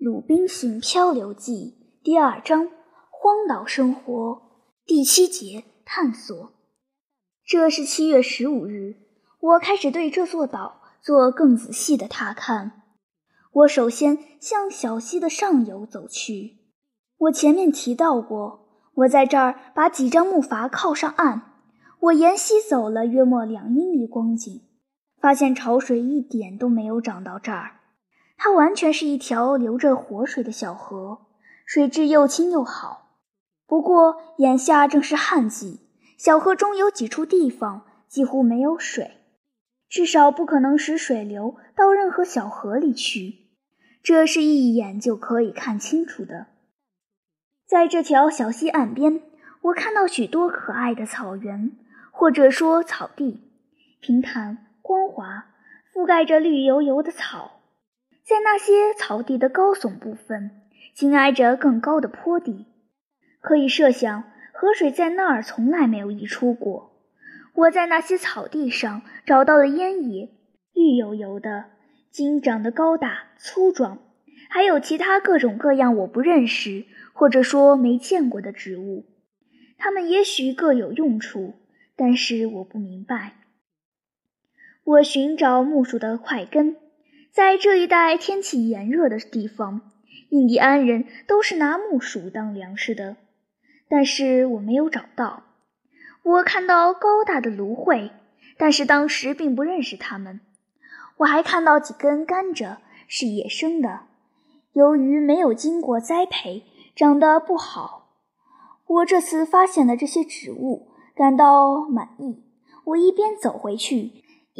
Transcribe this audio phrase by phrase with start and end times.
[0.02, 2.68] 《鲁滨逊漂流记》第二章：
[3.10, 4.40] 荒岛生活
[4.86, 6.52] 第七节：探索。
[7.44, 8.94] 这是七月十五日，
[9.40, 12.80] 我开始对这座岛做更仔细的踏看。
[13.52, 16.60] 我首先向小溪的上游走去。
[17.18, 21.42] 我前面提到过，我在这儿把几张木筏靠上岸。
[22.00, 24.62] 我沿溪走了约莫两英里光景，
[25.20, 27.79] 发现潮水一点都没有涨到这儿。
[28.42, 31.26] 它完全是一条流着活水的小河，
[31.66, 33.10] 水质又清又好。
[33.66, 35.80] 不过眼下正是旱季，
[36.16, 39.18] 小河中有几处地方几乎没有水，
[39.90, 43.50] 至少不可能使水流到任何小河里去。
[44.02, 46.46] 这是一眼就可以看清楚的。
[47.66, 49.20] 在这条小溪岸边，
[49.60, 51.72] 我看到许多可爱的草原，
[52.10, 53.42] 或者说草地，
[54.00, 55.44] 平坦光滑，
[55.92, 57.59] 覆盖着绿油油的草。
[58.22, 60.50] 在那些草地的高耸部分，
[60.94, 62.66] 紧挨着更高的坡地，
[63.40, 66.90] 可以设想河水在那儿从来没有溢出过。
[67.54, 70.30] 我在那些草地上找到了烟叶，
[70.72, 71.64] 绿油油的，
[72.10, 73.98] 茎长得高大粗壮，
[74.48, 79.06] 还有其他各种各样我不认识或者说没见过的植物。
[79.76, 81.54] 它们也许各有用处，
[81.96, 83.32] 但是我不明白。
[84.84, 86.76] 我寻找木薯的块根。
[87.32, 89.82] 在这一带天气炎热的地方，
[90.30, 93.16] 印第安人都是拿木薯当粮食的。
[93.88, 95.44] 但是我没有找到。
[96.22, 98.10] 我看到高大的芦荟，
[98.56, 100.40] 但是当时并不认识它们。
[101.18, 104.00] 我还看到几根甘蔗，是野生的，
[104.72, 106.64] 由于没有经过栽培，
[106.96, 108.08] 长得不好。
[108.86, 112.42] 我这次发现了这些植物，感到满意。
[112.84, 114.10] 我一边走回去。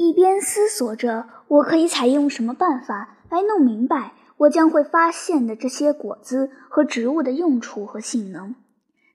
[0.01, 8.55] 一边思索着，我可以采用什么办法来弄明白我将会发现的这些果子和植物的用处和性能，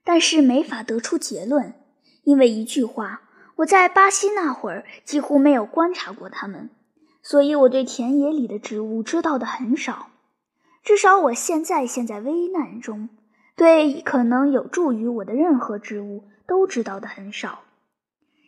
[0.03, 1.73] 但是没法得出结论，
[2.23, 3.21] 因为一句话，
[3.55, 6.69] 我在巴西那会儿几乎没有观察过它们，
[7.23, 10.09] 所以我对田野里的植物知道的很少。
[10.83, 13.09] 至少我现在陷在危难中，
[13.55, 17.61] 对可能有助于我的任何植物都知道的很少。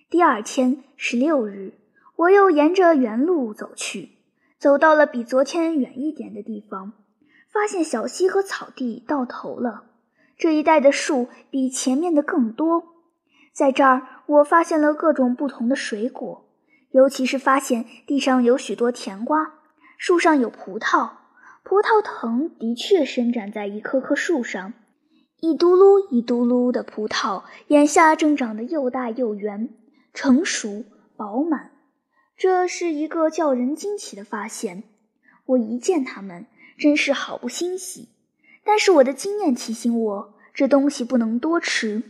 [0.07, 1.73] 第二天，十六日。
[2.17, 4.17] 我又沿着原路走去，
[4.57, 6.93] 走到了比昨天远一点的地方，
[7.47, 9.83] 发现小溪和草地到头了。
[10.35, 12.83] 这一带的树比前面的更多。
[13.53, 16.49] 在这儿，我发现了各种不同的水果，
[16.89, 19.53] 尤其是发现地上有许多甜瓜，
[19.99, 21.11] 树上有葡萄。
[21.63, 24.73] 葡萄藤的确伸展在一棵棵树上，
[25.39, 29.69] 一嘟噜一嘟噜的葡萄，眼下正长得又大又圆，
[30.13, 30.83] 成熟
[31.15, 31.71] 饱满。
[32.37, 34.83] 这是一个叫人惊奇的发现。
[35.47, 36.45] 我一见他们，
[36.77, 38.09] 真是好不欣喜。
[38.63, 42.03] 但是我的经验提醒我，这东西不能多吃，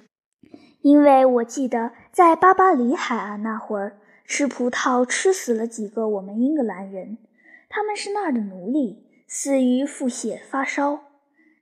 [0.82, 7.20] 因为我记得在巴巴里海岸那会儿，吃葡萄吃死了几个我们英格兰人，
[7.70, 11.00] 他们是那儿的奴隶，死于腹泻发烧。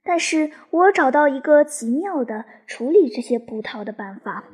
[0.03, 4.45] 但是我找到一个极妙的处理这些葡萄的办法，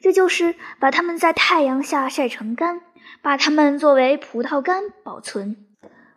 [0.00, 2.82] 这就是把它们在太阳下晒成干。
[3.22, 5.56] 把它们作为葡萄干保存，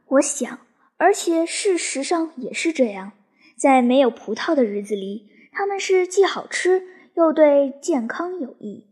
[0.08, 0.60] 我想，
[0.98, 3.14] 而且事实上也是这样。
[3.56, 6.84] 在没有葡萄的日子里，它们是既好吃
[7.16, 8.88] 又对健康有益。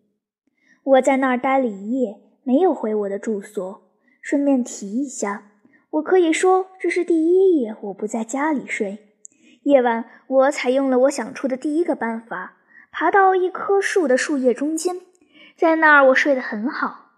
[0.83, 3.89] 我在那儿待了一夜，没有回我的住所。
[4.21, 5.51] 顺便提一下，
[5.91, 8.99] 我可以说这是第一夜我不在家里睡。
[9.63, 12.57] 夜晚，我采用了我想出的第一个办法，
[12.91, 15.01] 爬到一棵树的树叶中间，
[15.55, 17.08] 在那儿我睡得很好。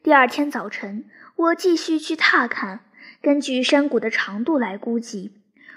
[0.00, 2.80] 第二天早晨，我继续去踏看。
[3.20, 5.32] 根据山谷的长度来估计，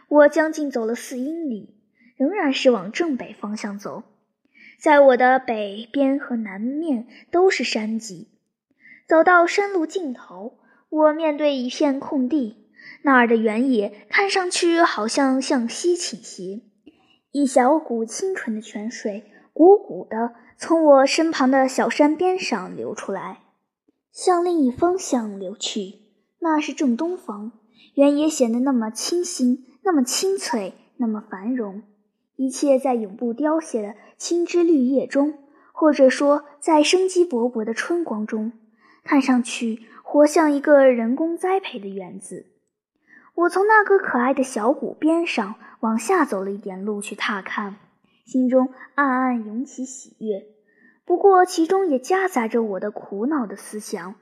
[0.08, 1.74] 我将近走了四英里，
[2.18, 4.04] 仍然是往正北方向走。
[4.80, 8.28] 在我的北边和南面都是山脊。
[9.08, 10.60] 走到山路尽头，
[10.90, 12.68] 我面对一片空地，
[13.02, 16.62] 那儿的原野看上去好像向西倾斜。
[17.32, 23.41] 一小股清纯的泉水汩汩地从我身旁的小山边上流出来。
[24.12, 26.00] 向另一方向流去，
[26.40, 27.54] 那是正东方。
[27.96, 31.84] 原野显得那么清新，那么清脆，那么繁荣。
[32.36, 35.34] 一切在永不凋谢的青枝绿叶中，
[35.74, 38.52] 或者说在生机勃勃的春光中，
[39.04, 42.48] 看上去活像一个人工栽培的园子。
[43.36, 47.78] 我从那个可爱的小谷边上往下走了一点路去踏看，
[48.26, 50.48] 心中暗暗涌起喜悦。
[51.12, 54.16] 不过，其中也夹杂着我的苦恼的思想。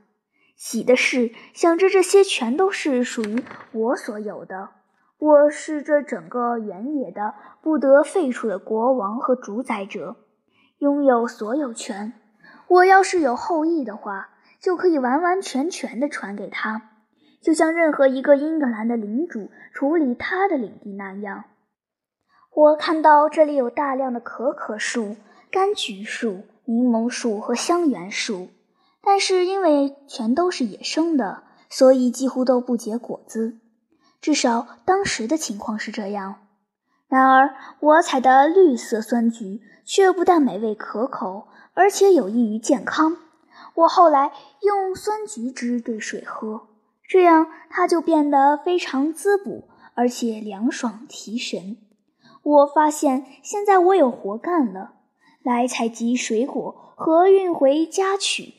[0.55, 3.43] 喜的是，想着这些全都是属于
[3.73, 4.69] 我所有的，
[5.19, 10.15] 我是这整个原野的不得废除的国王和主宰者，
[10.79, 12.13] 拥有所有权。
[12.67, 16.89] 我要是有后裔的话，就可以完完全全的传给他，
[17.39, 21.43] 就像任何一个英格兰的领主处理他的领地那样。
[22.55, 25.17] 我看到这里有大量的可可树、
[25.51, 28.49] 柑橘树、柠檬树和香橼树，
[29.01, 33.57] 但是因为全都是野生的，所以几乎都不结果子。
[34.21, 36.35] 至少当时的情况是这样。
[37.07, 43.17] 然而，我采的绿色酸橘却不但美味可口，而且有益于健康。
[43.73, 44.31] 我后来
[44.61, 46.67] 用酸橘汁兑水喝，
[47.07, 51.77] 这样它就变得非常滋补，而且凉爽提神。
[52.43, 54.98] 我发现现在我有活干了，
[55.49, 58.53] 来采集水果和运回家去。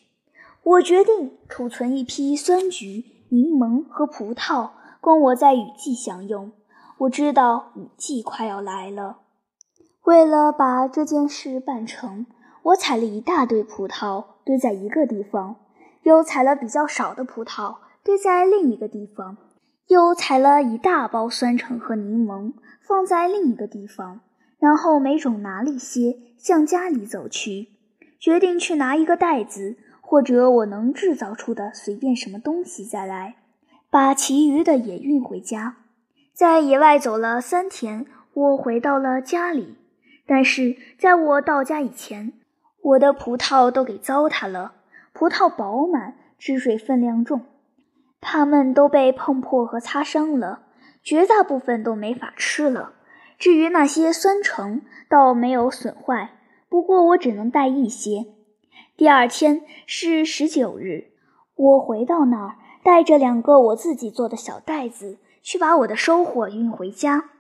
[0.65, 4.71] 我决定储存一批酸橘、柠檬和葡萄。
[5.01, 6.51] 供我在雨季享用。
[6.99, 9.19] 我知道雨季快要来了。
[10.03, 12.27] 为了把这件事办成，
[12.65, 15.55] 我采了一大堆葡萄堆在一个地方，
[16.03, 19.37] 又采了比较少的葡萄堆在另一个地方，
[19.87, 22.53] 又采了一大包酸橙和柠檬
[22.83, 24.23] 放在另一个地方，
[24.61, 27.71] 然后每种拿了一些，向家里走去，
[28.21, 33.37] 决定去拿一个袋子或者我能制造出的随便什么东西再来。
[33.91, 35.79] 把其余的也运回家。
[36.33, 39.77] 在野外走了三天，我回到了家里。
[40.27, 42.33] 但是在我到家以前，
[42.83, 44.75] 我的葡萄都给糟蹋了。
[45.13, 47.47] 葡萄饱满，汁水分量重，
[48.21, 50.67] 它们都被碰破和擦伤了，
[51.03, 52.93] 绝大部分都没法吃了。
[53.41, 56.39] 至于那些酸橙，倒没有损坏，
[56.69, 58.27] 不过我只能带一些。
[58.97, 61.07] 第二天是十九日，
[61.57, 62.55] 我回到那儿。
[62.83, 67.31] 带着两个我自己做的小袋子去把我的收获运回家，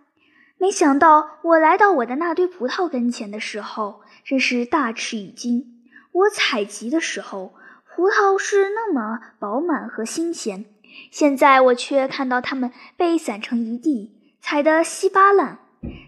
[0.58, 5.82] 没想到我来到我的那堆葡萄跟前的时候，真是大吃一惊。
[6.12, 7.54] 我采集的时候，
[7.88, 10.66] 葡萄是那么饱满和新鲜，
[11.10, 14.12] 现在我却看到它们被散成一地，
[14.42, 15.58] 踩得稀巴烂，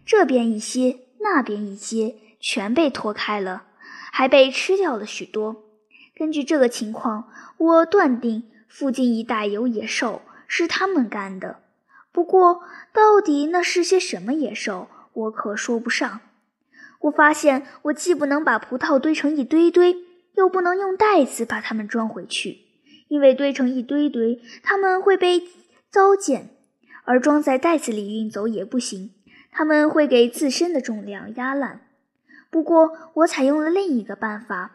[0.04, 3.64] 这边一些，那边一些，全被拖开了，
[4.12, 5.64] 还被吃掉了许多。
[6.14, 8.44] 根据这个情况，我断定。
[8.68, 11.58] 附近一带有野兽，是他们干的。
[12.10, 16.20] 不过，到底那是些什么野兽，我可说不上。
[17.00, 19.98] 我发现，我既不能把葡萄堆成一堆堆，
[20.36, 22.60] 又不能用袋子把它们装回去，
[23.08, 25.42] 因为堆成一堆堆，它们会被
[25.90, 26.44] 糟践；
[27.04, 29.10] 而装在袋子里运走也不行，
[29.52, 31.82] 它们会给自身的重量压烂。
[32.50, 34.72] 不过，我采用了另一个办法，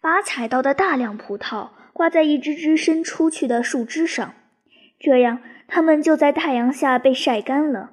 [0.00, 1.68] 把采到的大量葡萄。
[1.94, 4.34] 挂在一只只伸出去的树枝上，
[4.98, 5.38] 这样
[5.68, 7.90] 它们就在太阳下被晒干了。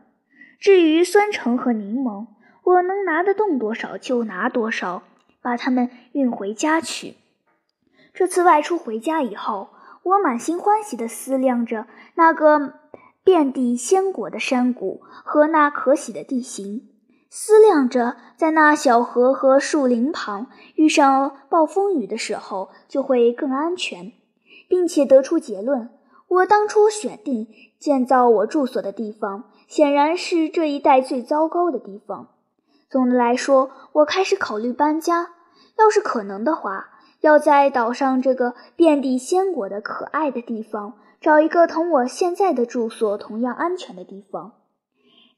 [0.60, 2.26] 至于酸橙和柠檬，
[2.64, 5.04] 我能拿得动多少就拿多少，
[5.44, 7.18] 把它们运回家去。
[8.12, 9.70] 这次外出回家以后，
[10.02, 11.86] 我满心欢喜地思量着
[12.16, 12.80] 那个
[13.24, 16.88] 遍地鲜果的山谷和那可喜的地形。
[17.30, 24.12] 思量着，在那小河和树林旁遇上暴风雨的时候，就会更安全，
[24.68, 25.90] 并且得出结论：
[26.28, 27.48] 我当初选定
[27.80, 32.28] 建造我住所的地方，显然是这一带最糟糕的地方。
[32.90, 35.30] 总的来说，我开始考虑搬家。
[35.80, 36.90] 要是可能的话，
[37.22, 44.54] 要在岛上这个遍地鲜果的可爱的地方，找一个同我现在的住所同样安全的地方。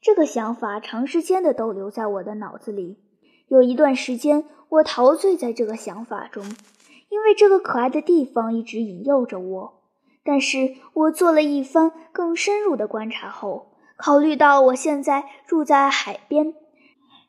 [0.00, 2.96] 这个想法长时间的逗留在我的脑子里，
[3.48, 6.42] 有一段时间我陶醉在这个想法中，
[7.10, 9.82] 因为这个可爱的地方一直引诱着我。
[10.24, 16.54] 但是我做了一番更深入的观察后，考虑到我现在住在海边，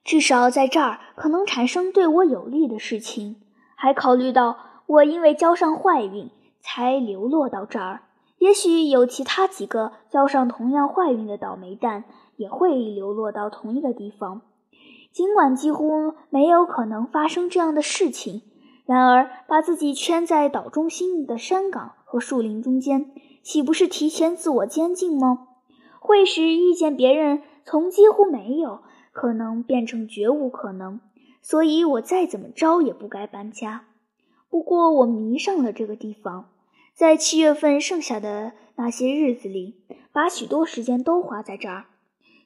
[0.06, 3.36] 至少在这儿可能产生对我有利的事情，
[3.76, 6.32] 还考虑到我因为交上坏运
[6.62, 8.04] 才流落到这儿，
[8.46, 12.06] 也许有其他几个交上同样坏运的倒霉蛋。
[12.38, 14.42] 也会流落到同一个地方，
[15.14, 18.42] 尽管几乎没有可能发生这样的事情，
[18.86, 23.10] 然而把自己圈在岛中心的山岗和树林中间，
[23.42, 25.48] 岂不是提前自我监禁吗？
[26.02, 28.82] 会使遇见别人从几乎没有
[29.14, 31.00] 可能变成绝无可能，
[31.42, 33.86] 所以我再怎么着也不该搬家。
[34.50, 36.50] 不过我迷上了这个地方，
[36.96, 39.84] 在七月份剩下的那些日子里，
[40.14, 41.88] 把许多时间都花在这儿。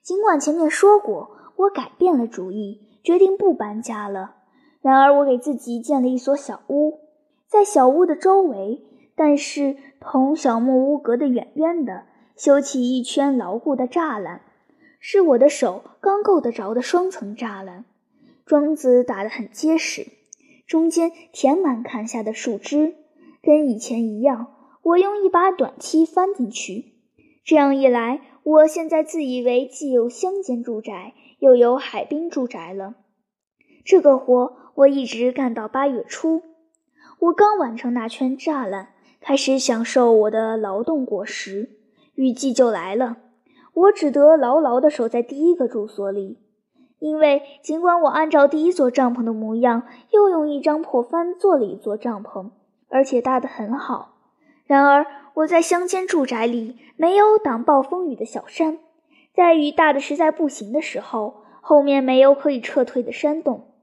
[0.02, 4.38] 尽管前面说过，我改变了主意，决定不搬家了。
[4.82, 7.00] 然而，我给自己建了一所小屋，
[7.46, 8.82] 在小屋的周围，
[9.16, 14.42] 但是同小木屋隔得远远的，修起一圈牢固的栅栏，
[15.00, 17.86] 是我的手刚够得着的双层栅栏，
[18.48, 20.08] 桩子打得很结实，
[20.66, 22.96] 中间填满砍下的树枝，
[23.42, 24.56] 跟以前一样。
[24.82, 26.94] 我用一把短梯翻进去，
[27.44, 32.96] 这样一来，我现在自以为既有乡间住宅，又有海滨住宅了。
[33.84, 36.42] 这个活我一直干到八月初。
[37.20, 41.70] 我刚完成那圈栅栏，开始享受我的劳动果实，
[42.16, 43.18] 雨季就来了。
[43.74, 46.40] 我只得牢牢地守在第一个住所里，
[47.00, 52.50] 因为尽管我按照第一座帐篷的模样，又用一张破帆做了一座帐篷，
[52.90, 54.18] 而且搭得很好，
[54.66, 55.06] 然而
[55.36, 58.80] 我在乡间住宅里没有挡暴风雨的小山，
[59.34, 63.74] 在雨大的实在不行的时候，后面没有可以撤退的山洞。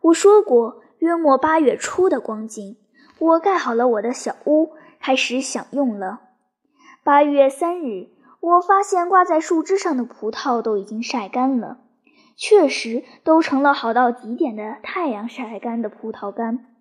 [0.00, 2.76] 我说过，约莫八月初的光景，
[3.18, 6.20] 我盖好了我的小屋，开始享用了。
[7.04, 8.08] 八月三日。
[8.38, 11.78] 我发现挂在树枝上的葡萄都已经晒干了，
[12.36, 16.75] 确实都成了好到极点的太阳晒干的葡萄干。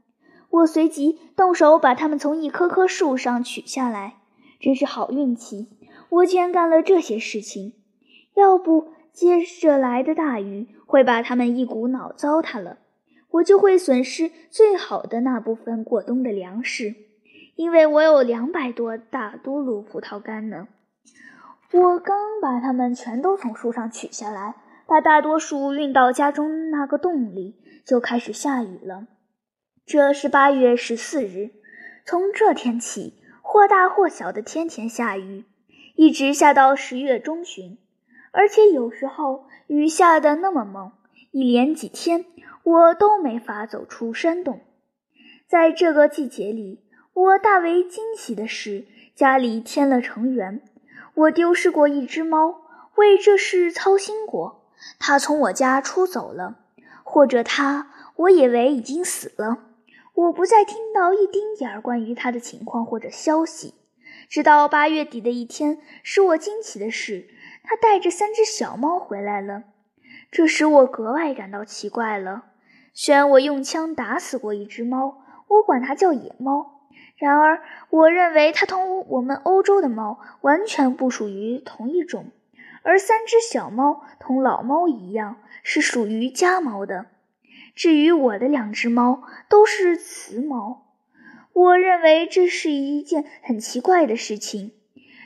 [0.56, 4.16] 我随即动手把它们从一棵棵树上取下来，
[4.60, 5.68] 真是好运气，
[6.10, 7.74] 我竟然干了这些事情。
[8.36, 12.78] 要不接着来的大雨会把它们一股脑糟蹋了，
[13.32, 16.96] 我就会损失最好的那部分过冬的粮食，
[17.56, 20.70] 因为我有两百多大都噜葡萄干呢。
[21.74, 24.56] 我刚把它们全都从树上取下来，
[24.88, 29.08] 把大多数运到家中那个洞里，就开始下雨了。
[29.88, 31.52] 这是八月十四日，
[32.06, 33.14] 从这天起，
[33.44, 35.46] 或大或小的天天下雨，
[35.94, 37.78] 一直下到十月中旬，
[38.32, 40.92] 而且有时候雨下得那么猛，
[41.30, 42.26] 一连几天
[42.64, 44.62] 我都没法走出山洞。
[45.48, 46.80] 在这个季节里，
[47.14, 50.64] 我大为惊喜的是，家里添了成员。
[51.14, 52.64] 我丢失过一只猫，
[52.96, 54.66] 为这事操心过。
[54.98, 56.58] 它从我家出走了，
[57.04, 59.60] 或者它，我以为已经死了。
[60.16, 63.74] 我不再听到一丁点儿关于它的情况或者消息。
[64.30, 67.28] 直到八月底的一天，使我惊奇的是，
[67.64, 69.64] 它带着三只小猫回来了。
[70.32, 72.46] 这使我格外感到奇怪了。
[72.94, 76.88] 虽然我用枪打死过一只猫，我管它叫野猫。
[77.18, 82.32] 然而，我认为它同我们欧洲的猫完全不属于同一种，
[82.84, 87.08] 而三只小猫同老猫一样是属于家猫的。
[87.76, 90.86] 至于我的两只猫，都是雌猫。
[91.52, 94.72] 我认为这是一件很奇怪的事情。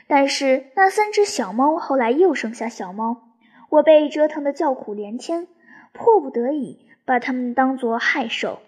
[0.08, 3.28] 但是那三只小猫后来又生下小猫，
[3.68, 5.46] 我被折腾得叫苦连天，
[5.92, 8.58] 迫不得已把它们当作害兽。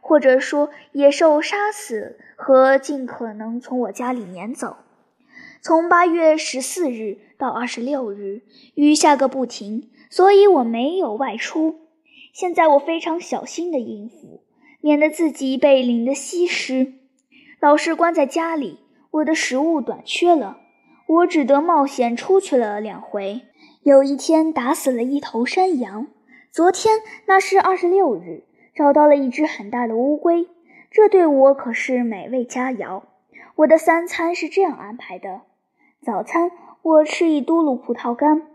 [0.00, 4.76] 或者说，野兽杀死和尽可能从我家里撵走。
[5.60, 8.42] 从八月十四日到二十六日，
[8.74, 11.81] 雨下个不停，所以我没有外出。
[12.32, 14.42] 现在我非常小心地应付，
[14.80, 16.94] 免得自己被淋得稀湿。
[17.60, 20.58] 老是关在家里，我的食物短缺了，
[21.06, 23.42] 我只得冒险出去了两回。
[23.82, 26.06] 有一天打死了一头山羊，
[26.50, 28.44] 昨天那是二十六日。
[28.74, 30.48] 找到了一只很大的乌龟，
[30.90, 33.02] 这对我可是美味佳肴。
[33.56, 35.42] 我的三餐是这样安排的：
[36.00, 38.46] 早餐我吃一嘟噜葡萄干，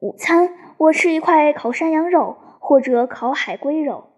[0.00, 4.08] 午餐我吃一块烤山羊肉或者烤海龟肉，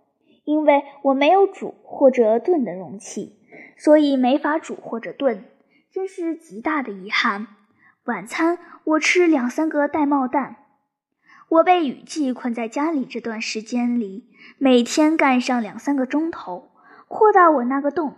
[0.44, 3.38] 因为我没有煮或者炖的容器，
[3.76, 5.44] 所以没法煮或者炖，
[5.92, 7.46] 真是极大的遗憾。
[8.04, 10.56] 晚餐我吃两三个玳瑁蛋。
[11.50, 16.70] 我被雨季困在家里这段时间里，每天干上两三个钟头，
[17.06, 18.14] 扩大我那个洞，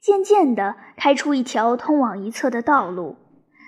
[0.00, 3.16] 渐渐地开出一条通往一侧的道路。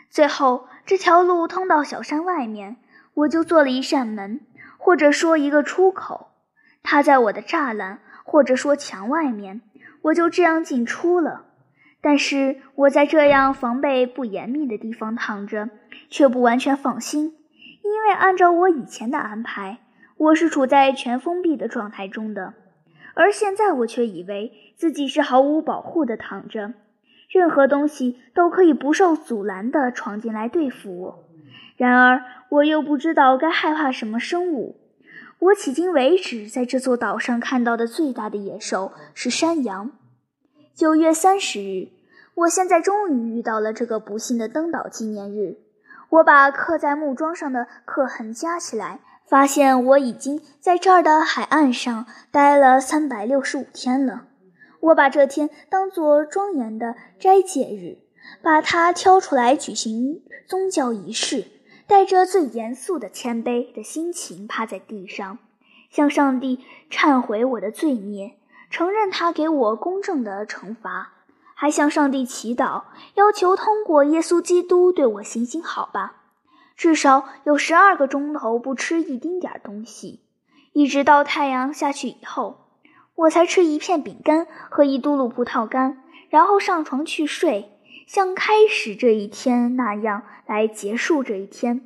[0.08, 2.78] 最后，这条路通到小山外面，
[3.12, 4.40] 我就做了一扇门，
[4.86, 6.28] 或者说一个出口。
[6.84, 9.60] 它在我的栅栏，或者说墙外面，
[10.02, 11.46] 我就这样进出了。
[12.00, 15.70] 但是我在这样防备不严密的地方躺着，
[16.08, 17.34] 却不完全放心。
[17.82, 19.78] 因为按照我以前的安排，
[20.18, 22.54] 我是处在全封闭的状态中的，
[23.14, 26.74] 而现在我却以为自己是毫无保护的躺着，
[27.28, 31.25] 任何东西都可以不受阻拦地闯进来对付我。
[31.76, 34.76] 然而，我又不知道该害怕什么生物。
[35.38, 39.90] 我迄今为止在这座岛上看到的最大的野兽是山羊。
[40.74, 41.88] 九月三十日，
[42.34, 45.58] 我现在终于遇到了这个不幸的登岛纪念日。
[46.08, 54.26] 我把刻在木桩上的刻痕加起来，发现我已经在这儿的海岸上待了三百六十五天了。
[54.80, 57.98] 我把这天当作庄严的斋戒日，
[58.40, 61.44] 把它挑出来举行宗教仪式，
[61.86, 65.38] 带着最严肃的谦卑的心情趴在地上，
[65.90, 68.36] 向上帝忏悔我的罪孽，
[68.70, 71.12] 承认他给我公正的惩罚，
[71.54, 72.82] 还向上帝祈祷，
[73.14, 76.22] 要求通过耶稣基督对我行行好吧。
[76.76, 80.20] 至少有十二个钟头不吃一丁点儿东西，
[80.72, 82.66] 一直到太阳下去以后，
[83.14, 87.75] 我才吃一片饼干和一嘟噜葡萄干，然后上床去睡。
[88.06, 91.82] 像开始这一天那样来结束这一天。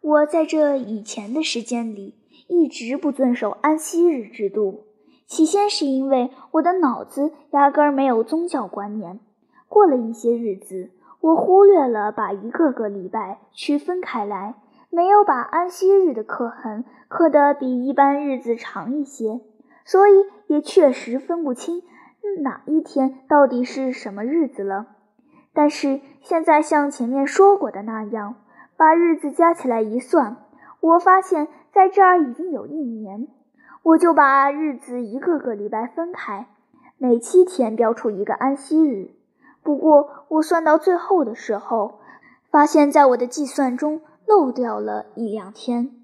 [0.00, 2.16] 我在这以前的时间里
[2.48, 4.84] 一直不遵守安息日制度。
[5.26, 9.20] 起先是因为我的脑子压根儿没有宗教观念。
[9.68, 14.54] 过了一些日子，我忽略了把一个个礼拜区分开来，
[14.90, 19.40] 没有把安息日的刻痕刻得比一般日子长一些，
[19.84, 20.12] 所以
[20.46, 21.82] 也确实分不清
[22.42, 24.95] 哪一天到底是什么日子了。
[25.56, 28.34] 但是现在像前面说过的那样，
[28.76, 30.36] 把日子加起来一算，
[30.80, 33.26] 我发现在这儿已经有一年。
[33.82, 36.46] 我就把日子一个个礼拜分开，
[36.98, 39.12] 每七天标出一个安息日。
[39.62, 42.00] 不过我算到最后的时候，
[42.50, 46.02] 发现在我的计算中漏掉了一两天。